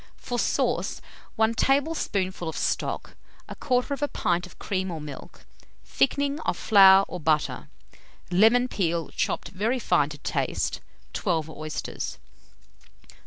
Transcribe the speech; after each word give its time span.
For 0.17 0.39
sauce, 0.39 0.99
1 1.35 1.53
tablespoonful 1.53 2.49
of 2.49 2.57
stock, 2.57 3.15
1/4 3.47 4.11
pint 4.11 4.47
of 4.47 4.57
cream 4.57 4.89
or 4.89 4.99
milk, 4.99 5.45
thickening 5.85 6.39
of 6.39 6.57
flour 6.57 7.05
or 7.07 7.19
butter; 7.19 7.69
lemon 8.31 8.67
peel 8.67 9.09
chopped 9.09 9.49
very 9.49 9.77
fine 9.77 10.09
to 10.09 10.17
taste; 10.17 10.81
12 11.13 11.51
oysters. 11.51 12.17